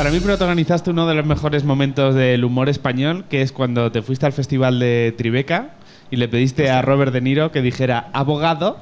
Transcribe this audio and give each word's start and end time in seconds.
Para 0.00 0.12
mí 0.12 0.20
protagonizaste 0.20 0.92
uno 0.92 1.06
de 1.06 1.14
los 1.14 1.26
mejores 1.26 1.62
momentos 1.62 2.14
del 2.14 2.42
humor 2.42 2.70
español, 2.70 3.26
que 3.28 3.42
es 3.42 3.52
cuando 3.52 3.92
te 3.92 4.00
fuiste 4.00 4.24
al 4.24 4.32
festival 4.32 4.78
de 4.78 5.14
Tribeca 5.18 5.72
y 6.10 6.16
le 6.16 6.26
pediste 6.26 6.70
a 6.70 6.80
Robert 6.80 7.12
De 7.12 7.20
Niro 7.20 7.52
que 7.52 7.60
dijera 7.60 8.08
abogado, 8.14 8.78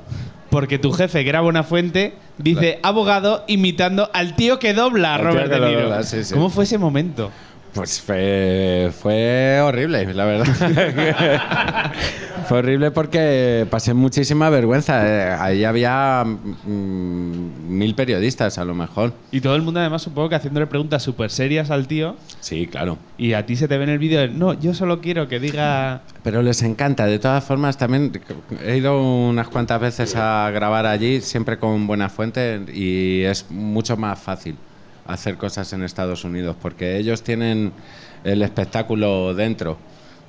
porque 0.48 0.78
tu 0.78 0.92
jefe, 0.92 1.24
que 1.24 1.30
era 1.30 1.40
Buenafuente, 1.40 2.14
dice 2.38 2.78
abogado 2.84 3.42
imitando 3.48 4.08
al 4.14 4.36
tío 4.36 4.60
que 4.60 4.74
dobla 4.74 5.16
a 5.16 5.18
tío 5.18 5.26
Robert 5.26 5.52
que 5.52 5.58
De 5.58 5.66
Niro. 5.66 5.82
dobla, 5.82 6.04
sí, 6.04 6.22
sí. 6.22 6.34
¿Cómo 6.34 6.50
fue 6.50 6.62
ese 6.62 6.78
momento? 6.78 7.32
Pues 7.74 8.00
fue, 8.00 8.90
fue 8.98 9.60
horrible, 9.60 10.12
la 10.14 10.24
verdad. 10.24 11.92
fue 12.48 12.58
horrible 12.58 12.90
porque 12.90 13.66
pasé 13.70 13.94
muchísima 13.94 14.50
vergüenza. 14.50 15.06
Eh, 15.06 15.36
Ahí 15.38 15.64
había 15.64 16.24
mm, 16.24 17.68
mil 17.68 17.94
periodistas, 17.94 18.58
a 18.58 18.64
lo 18.64 18.74
mejor. 18.74 19.12
Y 19.30 19.40
todo 19.40 19.54
el 19.54 19.62
mundo 19.62 19.80
además 19.80 20.02
supongo 20.02 20.28
que 20.30 20.34
haciéndole 20.36 20.66
preguntas 20.66 21.02
súper 21.02 21.30
serias 21.30 21.70
al 21.70 21.86
tío 21.86 22.16
Sí, 22.40 22.66
claro. 22.66 22.98
y 23.16 23.34
a 23.34 23.44
ti 23.46 23.54
se 23.56 23.68
te 23.68 23.76
ve 23.76 23.84
en 23.84 23.90
el 23.90 23.98
vídeo, 23.98 24.26
no, 24.28 24.54
yo 24.54 24.74
solo 24.74 25.00
quiero 25.00 25.28
que 25.28 25.38
diga... 25.38 26.02
Pero 26.22 26.42
les 26.42 26.62
encanta. 26.62 27.06
De 27.06 27.18
todas 27.18 27.44
formas, 27.44 27.76
también 27.78 28.12
he 28.64 28.76
ido 28.76 29.00
unas 29.00 29.48
cuantas 29.48 29.80
veces 29.80 30.16
a 30.16 30.50
grabar 30.52 30.86
allí, 30.86 31.20
siempre 31.20 31.58
con 31.58 31.86
buena 31.86 32.08
fuente, 32.08 32.60
y 32.72 33.22
es 33.22 33.50
mucho 33.50 33.96
más 33.96 34.18
fácil 34.18 34.56
hacer 35.08 35.36
cosas 35.36 35.72
en 35.72 35.82
Estados 35.82 36.24
Unidos, 36.24 36.56
porque 36.60 36.96
ellos 36.98 37.22
tienen 37.24 37.72
el 38.24 38.42
espectáculo 38.42 39.34
dentro. 39.34 39.78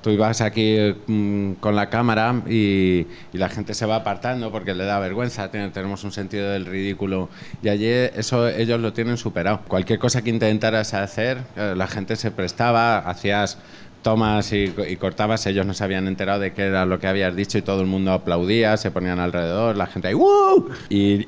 Tú 0.01 0.11
ibas 0.11 0.39
aquí 0.39 0.77
mm, 1.07 1.53
con 1.55 1.75
la 1.75 1.89
cámara 1.89 2.41
y, 2.49 3.07
la 3.33 3.49
gente 3.49 3.73
se 3.73 3.85
va 3.85 3.97
apartando 3.97 4.49
porque 4.51 4.73
le 4.73 4.85
da 4.85 4.97
vergüenza, 4.99 5.51
tiene- 5.51 5.71
tenemos 5.71 6.03
un 6.05 6.11
sentido 6.13 6.49
del 6.51 6.65
ridículo 6.65 7.29
y 7.61 7.67
allí 7.67 7.87
eso 7.87 8.47
ellos 8.47 8.79
lo 8.79 8.93
tienen 8.93 9.17
superado. 9.17 9.61
Cualquier 9.67 9.99
cosa 9.99 10.21
que 10.21 10.29
intentaras 10.29 10.93
hacer, 10.93 11.39
eh, 11.57 11.73
la 11.75 11.87
gente 11.87 12.15
se 12.15 12.31
prestaba, 12.31 12.99
hacías 12.99 13.57
tomas 14.01 14.53
y, 14.53 14.73
y 14.87 14.95
cortabas, 14.95 15.45
ellos 15.47 15.65
no 15.65 15.73
se 15.73 15.83
habían 15.83 16.07
enterado 16.07 16.39
de 16.39 16.53
qué 16.53 16.63
era 16.67 16.85
lo 16.85 16.99
que 16.99 17.07
habías 17.07 17.35
dicho 17.35 17.57
y 17.57 17.61
todo 17.61 17.81
el 17.81 17.87
mundo 17.87 18.13
aplaudía, 18.13 18.77
se 18.77 18.91
ponían 18.91 19.19
alrededor, 19.19 19.75
la 19.75 19.87
gente 19.87 20.07
ahí 20.07 20.13
¡Woo! 20.13 20.69
Y 20.87 21.27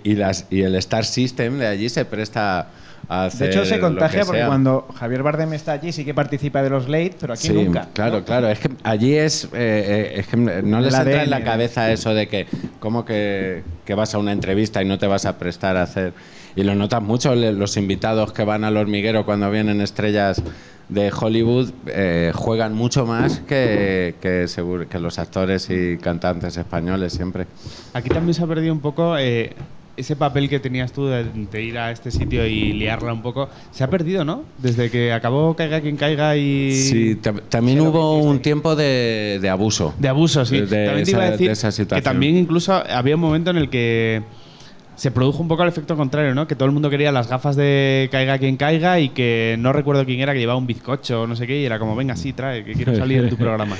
el 0.62 0.76
Star 0.76 1.04
System 1.04 1.58
de 1.58 1.68
allí 1.68 1.90
se 1.90 2.06
presta 2.06 2.72
a 3.14 3.28
De 3.30 3.48
hecho, 3.48 3.66
se 3.66 3.78
contagia 3.80 4.20
que 4.22 4.26
porque 4.26 4.40
sea. 4.40 4.48
cuando 4.48 4.88
Javier 4.96 5.22
Bardem 5.22 5.52
está 5.54 5.74
allí 5.74 5.92
sí 5.92 6.06
que 6.06 6.14
participa 6.14 6.64
de 6.64 6.70
los 6.70 6.88
late, 6.88 7.16
pero 7.20 7.34
aquí 7.34 7.48
Sí, 7.48 7.54
nunca. 7.54 7.90
Claro, 7.94 8.20
¿no? 8.20 8.26
claro. 8.26 8.48
Es 8.48 8.60
que 8.60 8.70
allí 8.84 9.16
es, 9.16 9.46
eh, 9.46 9.50
eh, 9.54 10.14
es 10.20 10.28
que 10.28 10.38
no 10.38 10.80
les 10.80 10.94
El 10.94 11.02
entra 11.08 11.24
en 11.24 11.30
la 11.30 11.44
cabeza 11.44 11.92
eso 11.92 12.14
de 12.14 12.28
que, 12.28 12.48
¿cómo 12.80 13.04
que, 13.04 13.64
que 13.86 13.94
vas 13.96 14.16
a 14.16 14.18
una 14.18 14.32
entrevista 14.32 14.82
y 14.82 14.86
no 14.86 14.98
te 14.98 15.08
vas 15.08 15.26
a 15.26 15.38
prestar 15.38 15.76
a 15.76 15.84
hacer? 15.84 16.14
Y 16.56 16.64
lo 16.64 16.74
notas 16.74 17.02
mucho 17.02 17.36
los 17.36 17.76
invitados 17.78 18.32
que 18.32 18.44
van 18.46 18.64
al 18.64 18.78
hormiguero 18.78 19.26
cuando 19.26 19.52
vienen 19.52 19.82
estrellas 19.82 20.42
de 20.90 21.10
Hollywood 21.18 21.72
eh, 21.88 22.32
juegan 22.36 22.74
mucho 22.74 23.06
más 23.06 23.40
que, 23.48 24.16
que, 24.22 24.48
seguro, 24.50 24.88
que 24.90 25.00
los 25.00 25.20
actores 25.20 25.70
y 25.70 25.98
cantantes 25.98 26.58
españoles 26.58 27.14
siempre. 27.14 27.46
Aquí 27.94 28.10
también 28.10 28.34
se 28.34 28.44
ha 28.44 28.48
perdido 28.48 28.74
un 28.74 28.82
poco 28.82 29.18
eh, 29.18 29.54
ese 29.98 30.16
papel 30.16 30.50
que 30.50 30.60
tenías 30.60 30.92
tú 30.94 31.06
de, 31.08 31.26
de 31.26 31.64
ir 31.64 31.78
a 31.78 31.92
este 31.92 32.12
sitio 32.12 32.46
y 32.48 32.74
liarla 32.74 33.14
un 33.14 33.22
poco. 33.22 33.50
Se 33.72 33.84
ha 33.84 33.90
perdido, 33.90 34.24
¿no? 34.26 34.46
Desde 34.58 34.90
que 34.90 35.12
acabó 35.12 35.56
Caiga 35.56 35.82
quien 35.82 35.98
caiga 35.98 36.36
y... 36.38 36.72
Sí, 36.72 37.16
tam- 37.22 37.42
también 37.50 37.78
que 37.80 37.84
hubo 37.84 38.24
un 38.24 38.40
tiempo 38.42 38.76
de, 38.76 39.40
de 39.42 39.50
abuso. 39.50 39.94
De 40.00 40.08
abuso, 40.08 40.46
sí. 40.46 40.62
De 40.62 40.66
también 40.86 40.96
te 40.96 41.02
esa- 41.04 41.12
iba 41.12 41.22
a 41.22 41.26
de 41.26 41.32
decir 41.32 41.50
esa 41.52 41.68
que 41.68 41.72
situación. 41.74 42.04
también 42.04 42.38
incluso 42.38 42.74
había 42.74 43.16
un 43.16 43.22
momento 43.22 43.52
en 43.52 43.58
el 43.58 43.70
que 43.70 44.24
se 44.96 45.10
produjo 45.10 45.42
un 45.42 45.48
poco 45.48 45.64
el 45.64 45.70
efecto 45.70 45.96
contrario, 45.98 46.36
¿no? 46.36 46.48
Que 46.48 46.56
todo 46.56 46.68
el 46.68 46.72
mundo 46.74 46.90
quería 46.90 47.12
las 47.12 47.28
gafas 47.28 47.56
de 47.56 48.08
caiga 48.12 48.38
quien 48.38 48.56
caiga 48.58 49.00
y 49.00 49.10
que 49.10 49.56
no 49.60 49.74
recuerdo 49.74 50.06
quién 50.06 50.20
era 50.20 50.32
que 50.34 50.40
llevaba 50.40 50.60
un 50.60 50.68
bizcocho 50.68 51.24
o 51.24 51.28
no 51.28 51.36
sé 51.36 51.48
qué 51.48 51.60
y 51.60 51.66
era 51.66 51.80
como, 51.80 51.96
venga, 51.96 52.16
sí, 52.16 52.34
trae, 52.34 52.64
que 52.64 52.74
quiero 52.74 52.96
salir 52.96 53.24
en 53.24 53.30
tu 53.30 53.38
programa. 53.38 53.76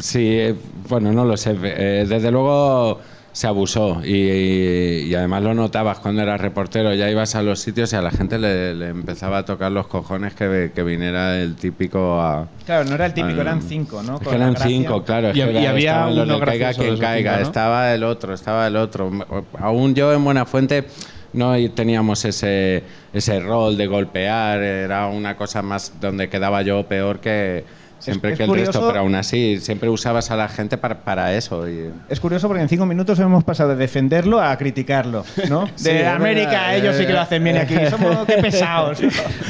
Sí, 0.00 0.26
eh, 0.26 0.54
bueno, 0.88 1.12
no 1.12 1.24
lo 1.24 1.36
sé. 1.36 1.54
Eh, 1.62 2.06
desde 2.08 2.30
luego 2.32 3.00
se 3.34 3.48
abusó 3.48 4.00
y, 4.04 5.08
y 5.08 5.14
además 5.16 5.42
lo 5.42 5.54
notabas 5.54 5.98
cuando 5.98 6.22
eras 6.22 6.40
reportero. 6.40 6.94
Ya 6.94 7.10
ibas 7.10 7.34
a 7.34 7.42
los 7.42 7.58
sitios 7.58 7.92
y 7.92 7.96
a 7.96 8.00
la 8.00 8.12
gente 8.12 8.38
le, 8.38 8.76
le 8.76 8.88
empezaba 8.90 9.38
a 9.38 9.44
tocar 9.44 9.72
los 9.72 9.88
cojones 9.88 10.34
que, 10.34 10.70
que 10.72 10.82
viniera 10.84 11.36
el 11.40 11.56
típico 11.56 12.20
a... 12.20 12.46
Claro, 12.64 12.84
no 12.88 12.94
era 12.94 13.06
el 13.06 13.12
típico, 13.12 13.40
eran 13.40 13.60
cinco, 13.60 14.04
¿no? 14.04 14.20
Es 14.20 14.28
que 14.28 14.34
eran 14.36 14.56
cinco, 14.56 15.02
claro. 15.02 15.30
es 15.30 15.36
Y 15.36 15.40
que 15.40 15.66
había 15.66 16.06
uno 16.06 16.24
de 16.24 16.44
caiga 16.44 16.74
quien 16.74 16.96
caiga, 16.96 17.32
cinco, 17.32 17.42
¿no? 17.42 17.46
estaba 17.48 17.92
el 17.92 18.04
otro, 18.04 18.34
estaba 18.34 18.68
el 18.68 18.76
otro. 18.76 19.10
Aún 19.58 19.96
yo 19.96 20.12
en 20.14 20.22
Buenafuente 20.22 20.84
no 21.32 21.54
teníamos 21.74 22.24
ese, 22.24 22.84
ese 23.12 23.40
rol 23.40 23.76
de 23.76 23.88
golpear, 23.88 24.62
era 24.62 25.08
una 25.08 25.36
cosa 25.36 25.60
más 25.60 25.92
donde 26.00 26.28
quedaba 26.28 26.62
yo 26.62 26.86
peor 26.86 27.18
que 27.18 27.64
siempre 28.04 28.32
es 28.32 28.38
que 28.38 28.44
el 28.44 28.50
resto, 28.50 28.86
pero 28.86 29.00
aún 29.00 29.14
así 29.14 29.58
siempre 29.60 29.88
usabas 29.88 30.30
a 30.30 30.36
la 30.36 30.48
gente 30.48 30.76
para, 30.76 31.00
para 31.00 31.34
eso. 31.34 31.68
Y, 31.68 31.90
Es 32.08 32.20
curioso 32.20 32.48
porque 32.48 32.62
en 32.62 32.68
cinco 32.68 32.86
minutos 32.86 33.18
hemos 33.18 33.44
pasado 33.44 33.70
de 33.70 33.76
defenderlo 33.76 34.40
a 34.40 34.56
criticarlo, 34.56 35.24
¿no? 35.48 35.68
Sí, 35.76 35.90
de 35.90 36.06
América, 36.06 36.50
verdad, 36.50 36.76
ellos 36.76 36.96
sí 36.96 37.06
que 37.06 37.12
lo 37.12 37.18
eh, 37.18 37.22
hacen 37.22 37.42
bien 37.42 37.56
aquí. 37.56 37.74
Somos 37.88 38.26
qué 38.26 38.34
pesados. 38.34 38.98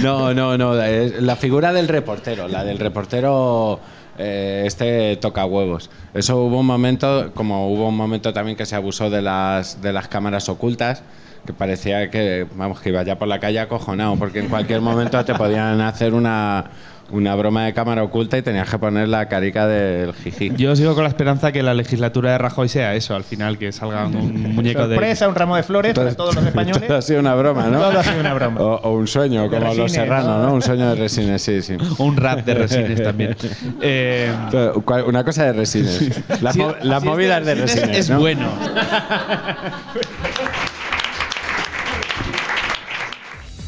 No, 0.03 0.33
no, 0.35 0.57
no. 0.57 0.75
La 0.75 1.37
figura 1.37 1.73
del 1.73 1.89
reportero, 1.89 2.49
la 2.49 2.65
del 2.65 2.79
reportero. 2.79 3.81
eh, 4.19 4.63
este 4.67 5.17
toca 5.17 5.45
huevos. 5.45 5.91
Eso 6.15 6.39
hubo 6.45 6.61
un 6.61 6.67
momento, 6.67 7.33
como 7.35 7.69
hubo 7.73 7.89
un 7.89 7.97
momento 7.97 8.33
también 8.33 8.57
que 8.57 8.67
se 8.67 8.77
abusó 8.77 9.11
de 9.11 9.23
las, 9.23 9.83
de 9.83 9.93
las 9.93 10.09
cámaras 10.09 10.49
ocultas, 10.49 11.03
que 11.45 11.53
parecía 11.53 12.11
que, 12.11 12.47
vamos, 12.55 12.81
que 12.81 12.91
iba 12.91 13.03
ya 13.03 13.19
por 13.19 13.29
la 13.29 13.39
calle 13.41 13.61
acojonado, 13.61 14.17
porque 14.17 14.39
en 14.41 14.49
cualquier 14.49 14.81
momento 14.81 15.23
te 15.25 15.35
podían 15.35 15.81
hacer 15.81 16.15
una, 16.15 16.71
una 17.11 17.35
broma 17.37 17.67
de 17.67 17.75
cámara 17.75 18.03
oculta 18.03 18.39
y 18.39 18.43
tenías 18.43 18.69
que 18.69 18.79
poner 18.79 19.09
la 19.09 19.29
carica 19.29 19.67
del 19.67 20.15
jiji. 20.15 20.53
Yo 20.57 20.75
sigo 20.75 20.95
con 20.95 21.05
la 21.05 21.09
esperanza 21.11 21.53
que 21.53 21.63
la 21.63 21.75
legislatura 21.75 22.33
de 22.33 22.39
Rajoy 22.39 22.69
sea 22.69 22.95
eso, 22.95 23.15
al 23.15 23.25
final, 23.25 23.59
que 23.59 23.73
salga 23.73 24.07
un 24.07 24.55
muñeco 24.55 24.89
de... 24.89 24.97
Sorpresa, 24.97 25.29
un 25.29 25.35
ramo 25.35 25.55
de 25.57 25.63
flores 25.63 25.95
para 25.95 26.15
todos 26.15 26.35
los 26.35 26.45
españoles. 26.45 26.83
Todo 26.89 26.97
ha 26.99 27.03
sido 27.03 27.21
una 27.21 27.35
broma, 27.35 27.67
¿no? 27.67 27.79
Todo 27.79 27.99
ha 27.99 28.03
sido 28.05 28.21
una 28.21 28.35
broma. 28.35 28.61
O, 28.61 28.75
o 28.77 28.93
un 28.95 29.07
sueño, 29.07 29.43
De 29.49 29.51
como 29.51 29.75
los 29.75 29.93
serranos, 29.93 30.47
¿no? 30.47 30.55
Un 30.55 30.63
sueño 30.63 30.89
de 30.89 30.95
resines, 30.97 31.43
sí, 31.43 31.63
sí. 31.63 31.77
Un 31.99 32.17
rap 32.17 32.45
de 32.45 32.55
resines 32.55 33.03
también. 33.03 33.37
Eh, 33.81 34.33
Pero, 34.51 34.83
¿cuál- 34.83 35.05
Una 35.05 35.23
cosa 35.25 35.45
de 35.45 35.53
resines. 35.53 36.21
Las, 36.43 36.55
si- 36.55 36.61
mo- 36.61 36.75
las 36.83 37.03
si 37.03 37.07
es 37.09 37.13
movidas 37.13 37.45
de 37.47 37.55
resines. 37.55 37.99
Es 37.99 38.11
¿no? 38.11 38.19
bueno. 38.21 38.49